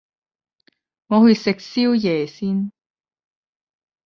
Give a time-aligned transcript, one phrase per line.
[1.05, 2.71] 我去食宵夜先